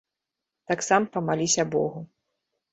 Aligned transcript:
Так 0.71 0.79
сам 0.87 1.07
памаліся 1.17 1.69
богу. 1.79 2.05